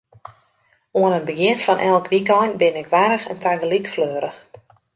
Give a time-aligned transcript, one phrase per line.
[0.99, 4.39] Oan it begjin fan elk wykein bin ik warch en tagelyk fleurich.